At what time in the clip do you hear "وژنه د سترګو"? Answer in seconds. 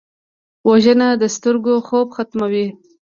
0.69-1.75